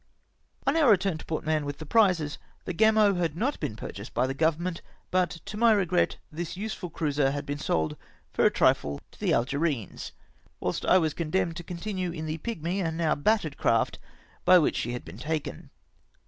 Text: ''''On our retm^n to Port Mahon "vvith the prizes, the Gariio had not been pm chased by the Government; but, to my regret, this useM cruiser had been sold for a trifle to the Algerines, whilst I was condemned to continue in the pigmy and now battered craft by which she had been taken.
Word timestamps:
''''On 0.65 0.75
our 0.75 0.97
retm^n 0.97 1.19
to 1.19 1.25
Port 1.25 1.45
Mahon 1.45 1.63
"vvith 1.63 1.77
the 1.77 1.85
prizes, 1.85 2.39
the 2.65 2.73
Gariio 2.73 3.17
had 3.17 3.37
not 3.37 3.59
been 3.59 3.75
pm 3.75 3.91
chased 3.91 4.15
by 4.15 4.25
the 4.25 4.33
Government; 4.33 4.81
but, 5.11 5.29
to 5.45 5.57
my 5.57 5.71
regret, 5.73 6.17
this 6.31 6.55
useM 6.57 6.91
cruiser 6.91 7.29
had 7.29 7.45
been 7.45 7.59
sold 7.59 7.95
for 8.33 8.43
a 8.43 8.49
trifle 8.49 8.99
to 9.11 9.19
the 9.19 9.31
Algerines, 9.31 10.11
whilst 10.59 10.87
I 10.87 10.97
was 10.97 11.13
condemned 11.13 11.55
to 11.57 11.63
continue 11.63 12.09
in 12.09 12.25
the 12.25 12.39
pigmy 12.39 12.81
and 12.83 12.97
now 12.97 13.13
battered 13.13 13.57
craft 13.57 13.99
by 14.43 14.57
which 14.57 14.75
she 14.77 14.93
had 14.93 15.05
been 15.05 15.19
taken. 15.19 15.69